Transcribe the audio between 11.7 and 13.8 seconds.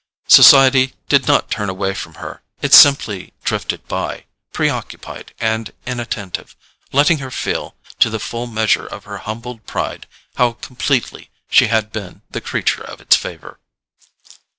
been the creature of its favour.